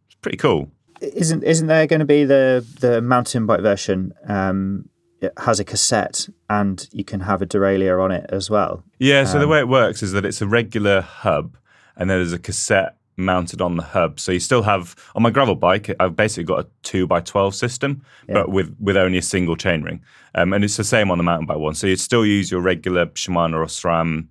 [0.07, 0.71] it's pretty cool.
[1.01, 4.13] Isn't isn't there going to be the the mountain bike version?
[4.27, 4.88] Um,
[5.21, 8.83] it has a cassette and you can have a derailleur on it as well.
[8.99, 11.57] Yeah, so um, the way it works is that it's a regular hub
[11.95, 14.19] and then there's a cassette mounted on the hub.
[14.19, 17.53] So you still have on my gravel bike, I've basically got a two by twelve
[17.53, 18.35] system, yeah.
[18.35, 19.99] but with with only a single chainring.
[20.33, 21.75] Um, and it's the same on the mountain bike one.
[21.75, 24.27] So you'd still use your regular Shimano or SRAM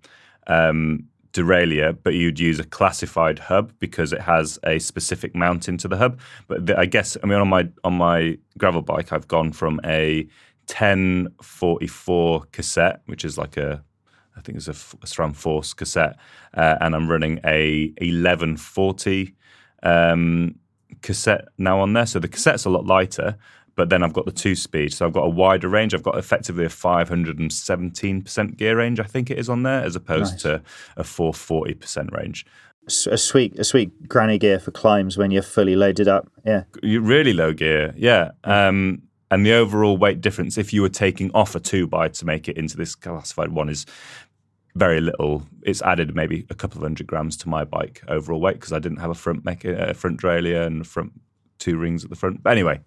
[0.46, 5.88] um, derailleur, but you'd use a classified hub because it has a specific mount into
[5.88, 6.18] the hub.
[6.46, 9.80] But the, I guess I mean on my on my gravel bike, I've gone from
[9.84, 10.26] a
[10.68, 13.82] 1044 cassette, which is like a,
[14.36, 16.16] I think it's a, a SRAM Force cassette,
[16.54, 19.34] uh, and I'm running a 1140
[19.82, 20.54] um,
[21.02, 22.06] cassette now on there.
[22.06, 23.36] So the cassette's a lot lighter,
[23.74, 24.92] but then I've got the two speed.
[24.92, 25.94] So I've got a wider range.
[25.94, 30.34] I've got effectively a 517% gear range, I think it is on there, as opposed
[30.34, 30.42] nice.
[30.42, 30.62] to
[30.96, 32.44] a 440% range.
[33.06, 36.26] A sweet, a sweet granny gear for climbs when you're fully loaded up.
[36.44, 37.92] Yeah, you really low gear.
[37.98, 42.08] Yeah, um, and the overall weight difference, if you were taking off a two by
[42.08, 43.86] to make it into this classified one, is
[44.74, 45.46] very little.
[45.62, 48.78] It's added maybe a couple of hundred grams to my bike overall weight because I
[48.78, 51.12] didn't have a front a front derailleur and front
[51.58, 52.42] two rings at the front.
[52.42, 52.80] But anyway,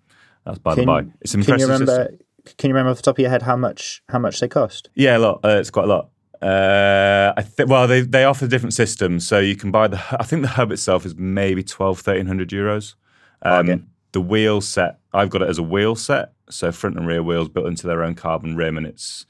[0.46, 1.06] that's by can, the by.
[1.22, 1.58] It's impressive.
[1.58, 2.04] Can you remember?
[2.04, 2.20] System.
[2.58, 4.90] Can you remember off the top of your head how much how much they cost?
[4.96, 5.42] Yeah, a lot.
[5.44, 6.10] Uh, it's quite a lot.
[6.42, 7.70] Uh, I think.
[7.70, 10.02] Well, they they offer different systems, so you can buy the.
[10.20, 12.96] I think the hub itself is maybe 12, 1300 euros.
[13.44, 16.34] Um, the wheel set, I've got it as a wheel set.
[16.50, 19.26] So front and rear wheels built into their own carbon rim, and it's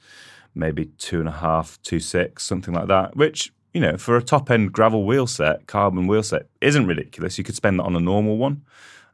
[0.54, 3.16] maybe two and a half, two six, something like that.
[3.16, 7.38] Which you know, for a top end gravel wheel set, carbon wheel set, isn't ridiculous.
[7.38, 8.62] You could spend that on a normal one.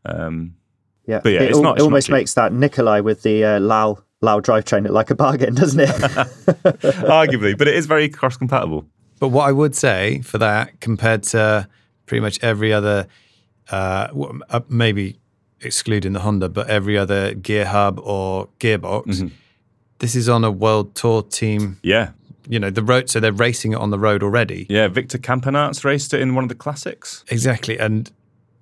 [0.05, 0.55] Um,
[1.07, 4.03] yeah, but yeah, it, it's not, it almost makes that Nikolai with the uh, Lahl
[4.23, 5.89] Lahl drivetrain look like a bargain, doesn't it?
[7.09, 8.85] Arguably, but it is very cross compatible.
[9.21, 11.69] But what I would say for that, compared to
[12.07, 13.07] pretty much every other,
[13.71, 14.09] uh,
[14.49, 15.19] uh maybe
[15.61, 19.07] excluding the Honda, but every other gear hub or gearbox.
[19.07, 19.29] Mm-hmm.
[19.99, 21.79] This is on a world tour team.
[21.83, 22.11] Yeah.
[22.49, 24.67] You know, the road, so they're racing it on the road already.
[24.71, 27.25] Yeah, Victor Campenaerts raced it in one of the classics.
[27.29, 27.79] Exactly.
[27.79, 28.11] And,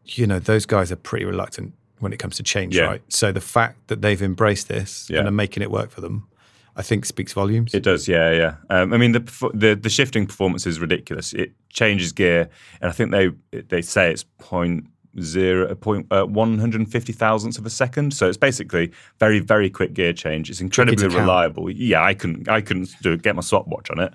[0.05, 2.85] you know, those guys are pretty reluctant when it comes to change, yeah.
[2.85, 3.03] right?
[3.09, 5.21] So the fact that they've embraced this yeah.
[5.21, 6.27] and are making it work for them,
[6.75, 7.75] I think speaks volumes.
[7.75, 8.57] It does, yeah, yeah.
[8.69, 11.33] Um, I mean, the, the the shifting performance is ridiculous.
[11.33, 12.51] It changes gear,
[12.83, 13.31] and I think they
[13.61, 14.87] they say it's point
[15.21, 18.13] zero point uh, one hundred fifty thousandths of a second.
[18.13, 20.51] So it's basically very very quick gear change.
[20.51, 21.71] It's incredibly reliable.
[21.71, 24.13] Yeah, I couldn't I couldn't do get my stopwatch on it,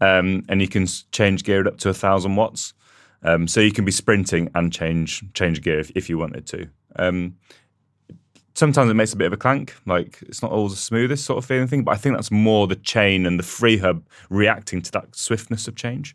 [0.00, 2.74] um, and you can change gear up to a thousand watts.
[3.22, 6.68] Um, so you can be sprinting and change change gear if, if you wanted to.
[6.96, 7.36] Um,
[8.54, 11.38] sometimes it makes a bit of a clank, like it's not always the smoothest sort
[11.38, 11.82] of feeling thing.
[11.82, 15.66] But I think that's more the chain and the free hub reacting to that swiftness
[15.66, 16.14] of change.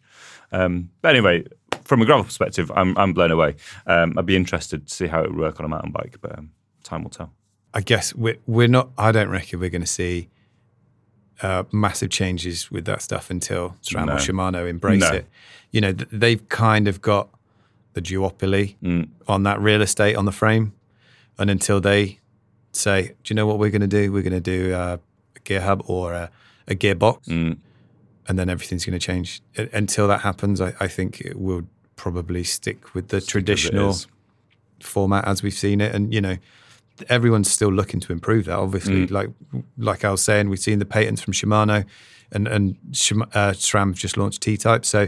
[0.51, 1.45] Um, but anyway,
[1.83, 3.55] from a gravel perspective, I'm, I'm blown away.
[3.87, 6.37] Um, I'd be interested to see how it would work on a mountain bike, but
[6.37, 6.51] um,
[6.83, 7.31] time will tell.
[7.73, 10.29] I guess we're, we're not, I don't reckon we're going to see
[11.41, 14.13] uh, massive changes with that stuff until SRAM no.
[14.13, 15.11] or Shimano embrace no.
[15.11, 15.27] it.
[15.71, 17.29] You know, they've kind of got
[17.93, 19.09] the duopoly mm.
[19.27, 20.73] on that real estate on the frame.
[21.39, 22.19] And until they
[22.73, 24.11] say, do you know what we're going to do?
[24.11, 24.97] We're going to do uh,
[25.35, 26.29] a gear hub or a,
[26.67, 27.25] a gearbox.
[27.25, 27.57] Mm
[28.27, 29.41] and then everything's going to change.
[29.73, 31.63] Until that happens, I, I think it will
[31.95, 34.07] probably stick with the as it traditional is.
[34.81, 35.93] format as we've seen it.
[35.95, 36.37] And you know,
[37.09, 38.57] everyone's still looking to improve that.
[38.57, 39.11] Obviously, Mm.
[39.11, 39.29] like
[39.77, 41.85] like I was saying, we've seen the patents from Shimano,
[42.31, 44.85] and and Shim- uh, SRAM have just launched T Type.
[44.85, 45.07] So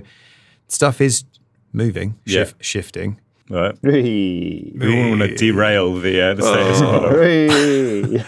[0.67, 1.23] stuff is
[1.71, 2.49] moving, Yeah.
[2.59, 3.19] shifting.
[3.49, 3.75] Right.
[3.83, 7.19] We wouldn't want to derail the uh, the status quo.
[7.19, 8.23] Whee!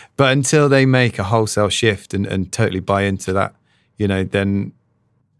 [0.16, 3.54] But until they make a wholesale shift and, and totally buy into that,
[4.00, 4.72] you know, then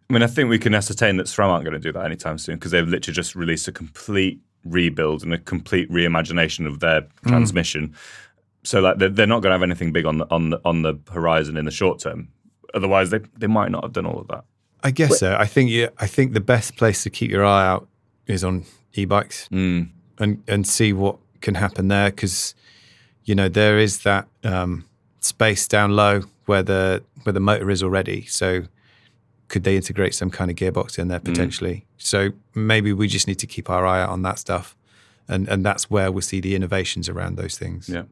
[0.08, 2.36] I mean, I think we can ascertain that SRAM aren't going to do that anytime
[2.36, 7.06] soon because they've literally just released a complete rebuild and a complete reimagination of their
[7.26, 7.94] transmission.
[8.62, 10.82] So, like, they're, they're not going to have anything big on the on the on
[10.82, 12.28] the horizon in the short term.
[12.74, 14.44] Otherwise, they they might not have done all of that.
[14.82, 15.36] I guess so.
[15.38, 17.88] I think you, I think the best place to keep your eye out
[18.26, 19.88] is on e-bikes Mm.
[20.18, 22.54] and and see what can happen there because
[23.24, 24.84] you know there is that um,
[25.20, 28.26] space down low where the where the motor is already.
[28.26, 28.64] So
[29.46, 31.24] could they integrate some kind of gearbox in there mm.
[31.24, 31.86] potentially?
[31.96, 34.76] So maybe we just need to keep our eye out on that stuff,
[35.28, 37.88] and and that's where we'll see the innovations around those things.
[37.88, 38.02] Yeah.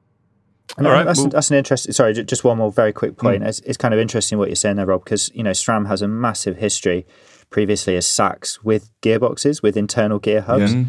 [0.76, 1.92] And All right, that's, well- that's an interesting.
[1.92, 3.18] Sorry, just one more very quick mm.
[3.18, 3.42] point.
[3.42, 6.00] It's, it's kind of interesting what you're saying there, Rob, because you know SRAM has
[6.00, 7.06] a massive history
[7.50, 10.74] previously as Sachs with gearboxes with internal gear hubs.
[10.74, 10.86] Mm.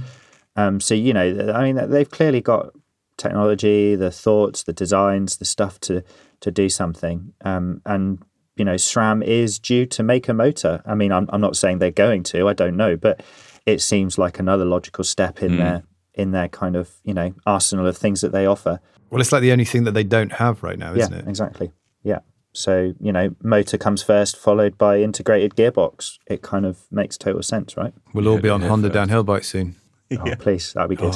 [0.55, 2.73] Um, so you know, I mean, they've clearly got
[3.17, 6.03] technology, the thoughts, the designs, the stuff to
[6.41, 7.33] to do something.
[7.41, 8.23] Um, and
[8.55, 10.81] you know, SRAM is due to make a motor.
[10.85, 12.47] I mean, I'm I'm not saying they're going to.
[12.47, 13.23] I don't know, but
[13.65, 17.87] it seems like another logical step in their in their kind of you know arsenal
[17.87, 18.79] of things that they offer.
[19.09, 21.27] Well, it's like the only thing that they don't have right now, isn't yeah, it?
[21.27, 21.71] exactly.
[22.03, 22.19] Yeah.
[22.51, 26.17] So, you know, motor comes first, followed by integrated gearbox.
[26.27, 27.93] It kind of makes total sense, right?
[28.13, 28.93] We'll all be on yeah, Honda fair.
[28.95, 29.75] downhill bikes soon
[30.17, 31.15] Oh, please, that'd be good.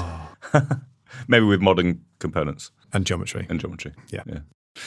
[1.28, 3.48] Maybe with modern components and geometry.
[3.50, 3.94] and geometry.
[4.10, 4.24] Yeah.
[4.26, 4.40] Yeah.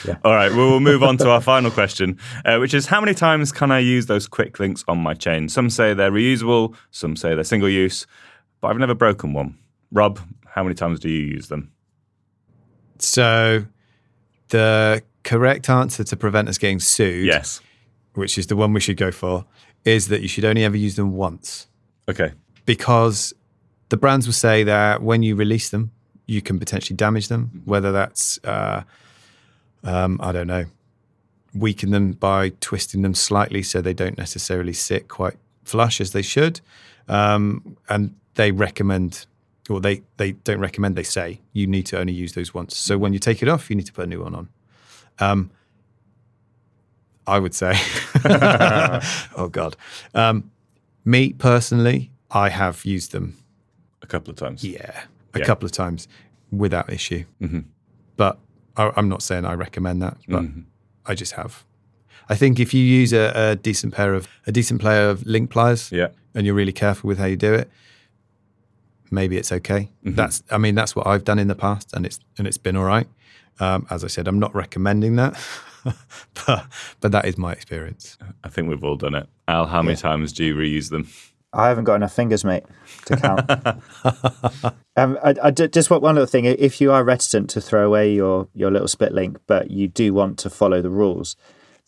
[0.05, 0.17] Yeah.
[0.23, 3.13] All right, well, we'll move on to our final question, uh, which is how many
[3.13, 5.47] times can I use those quick links on my chain?
[5.49, 8.05] Some say they're reusable, some say they're single use,
[8.59, 9.57] but I've never broken one.
[9.91, 11.71] Rob, how many times do you use them?
[12.99, 13.65] So
[14.49, 17.61] the correct answer to prevent us getting sued, Yes.
[18.13, 19.45] which is the one we should go for,
[19.85, 21.67] is that you should only ever use them once
[22.09, 22.33] Okay.
[22.65, 23.33] because
[23.89, 25.91] the brands will say that when you release them,
[26.25, 28.83] you can potentially damage them, whether that's, uh,
[29.87, 30.65] um, I don't know,
[31.55, 36.21] weaken them by twisting them slightly so they don't necessarily sit quite flush as they
[36.21, 36.61] should.
[37.07, 39.25] Um, and they recommend,
[39.69, 42.77] or they, they don't recommend, they say you need to only use those once.
[42.77, 44.49] So when you take it off, you need to put a new one on.
[45.19, 45.49] Um,
[47.25, 47.73] I would say,
[49.35, 49.75] oh God.
[50.13, 50.51] Um,
[51.03, 53.37] me personally, I have used them
[54.01, 54.63] A couple of times.
[54.63, 55.45] yeah, a Yeah.
[55.45, 56.07] couple of times
[56.51, 57.23] without issue.
[57.41, 57.49] But
[58.77, 60.45] I, I'm not saying I recommend that, but
[61.05, 61.63] I just have.
[62.29, 65.49] I think if you use a, a decent pair of a decent pair of link
[65.49, 66.09] pliers, Yeah.
[66.35, 67.69] and you're really careful with how you do it,
[69.11, 69.89] maybe it's okay.
[70.03, 72.75] That's I mean that's what I've done in the past, and it's and it's been
[72.75, 73.07] all right.
[73.59, 75.33] Um, as I said, I'm not recommending that,
[76.45, 76.67] but
[76.99, 78.17] but that is my experience.
[78.43, 79.27] I think we've all done it.
[79.47, 81.07] Al, how many times do you reuse them?
[81.53, 82.63] I haven't got enough fingers, mate,
[83.05, 83.49] to count.
[84.95, 86.45] um, I, I just want one little thing.
[86.45, 90.13] If you are reticent to throw away your, your little split link, but you do
[90.13, 91.35] want to follow the rules,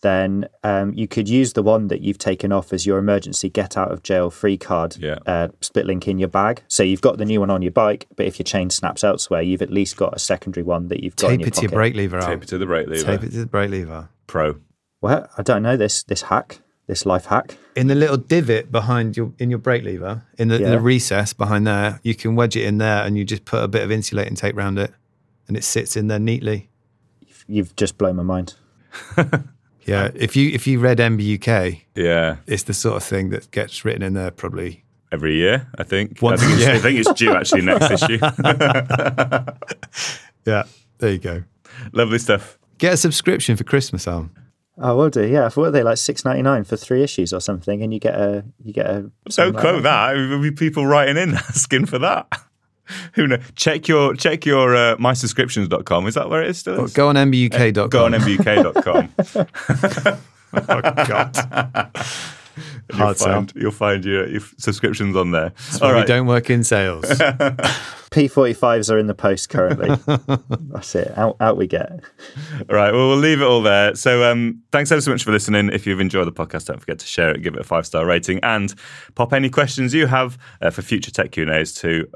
[0.02, 3.76] then um, you could use the one that you've taken off as your emergency get
[3.76, 5.18] out of jail free card Yeah.
[5.26, 6.62] uh, split link in your bag.
[6.68, 9.42] So you've got the new one on your bike, but if your chain snaps elsewhere,
[9.42, 11.62] you've at least got a secondary one that you've got in Tape your it to
[11.62, 12.18] your brake lever.
[12.20, 12.42] Tape Al.
[12.42, 13.04] it to the brake lever.
[13.04, 14.08] Tape it to the brake lever.
[14.26, 14.56] Pro.
[15.02, 16.60] Well, I don't know this this hack,
[16.90, 17.56] this life hack.
[17.76, 20.70] in the little divot behind your in your brake lever, in the, Yeah.
[20.70, 23.68] the recess behind there, you can wedge it in there, and you just put a
[23.68, 24.92] bit of insulating tape around it,
[25.48, 26.68] and it sits in there neatly.
[27.46, 28.54] You've just blown my mind.
[29.86, 32.36] Yeah, if you if you read MBUK, Yeah.
[32.46, 34.84] it's the sort of thing that gets written in there probably.
[35.10, 36.20] Every year, I think.
[36.22, 36.72] Once- I, think yeah.
[36.74, 38.18] I think it's due actually next issue.
[40.46, 40.64] Yeah,
[40.98, 41.42] there you go.
[41.92, 42.58] Lovely stuff.
[42.78, 44.30] Get a subscription for Christmas, Arm.
[44.82, 45.26] Oh, will do.
[45.26, 47.92] Yeah, for what are they like six ninety nine for three issues or something, and
[47.92, 48.92] you get a you get a.
[49.02, 50.14] Don't something like quote that.
[50.14, 52.26] There'll be people writing in asking for that.
[53.14, 53.42] Who knows?
[53.56, 56.06] Check your check your uh, mysubscriptions.com.
[56.06, 56.84] Is that where it is still?
[56.84, 56.92] is?
[56.92, 57.88] Go on mbuk.com.
[57.90, 59.12] Go on mbuk.com.
[60.52, 62.36] Oh, God.
[62.92, 63.34] You'll Hard sell.
[63.34, 65.50] find, you'll find your, your subscriptions on there.
[65.50, 66.00] That's All right.
[66.00, 67.04] we don't work in sales.
[68.10, 69.88] P forty fives are in the post currently.
[70.72, 71.16] That's it.
[71.16, 71.90] Out out we get.
[72.68, 72.92] All right.
[72.92, 73.94] Well, we'll leave it all there.
[73.94, 75.70] So, um, thanks ever so much for listening.
[75.72, 78.04] If you've enjoyed the podcast, don't forget to share it, give it a five star
[78.04, 78.74] rating, and
[79.14, 82.08] pop any questions you have uh, for future tech Q and A's to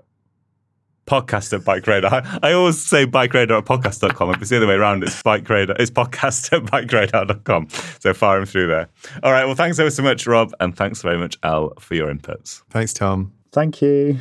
[1.06, 2.12] podcast at Bike Radar.
[2.14, 4.30] I, I always say Bike Radar at podcast.com.
[4.30, 7.68] If it's the other way around, it's Bike Radar, it's podcast at bikeradar.com.
[8.00, 8.88] So fire him through there.
[9.22, 9.44] All right.
[9.44, 10.52] Well, thanks ever so much, Rob.
[10.60, 12.62] And thanks very much, Al, for your inputs.
[12.70, 13.32] Thanks, Tom.
[13.52, 14.18] Thank you.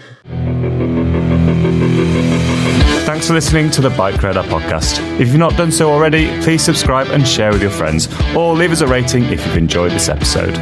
[3.06, 5.00] Thanks for listening to the Bike Radar podcast.
[5.20, 8.72] If you've not done so already, please subscribe and share with your friends, or leave
[8.72, 10.54] us a rating if you've enjoyed this episode.